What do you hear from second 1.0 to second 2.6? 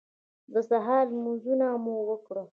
لمونځونه مو وکړل.